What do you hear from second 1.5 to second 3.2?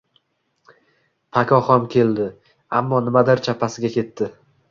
ham keldi, ammo